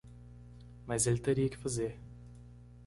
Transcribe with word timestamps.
Mas 0.87 1.05
ele 1.05 1.19
teria 1.19 1.47
que 1.47 1.55
fazer. 1.59 1.95